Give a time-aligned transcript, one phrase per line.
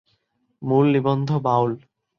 [0.61, 1.71] মূল নিবন্ধঃ বাউল।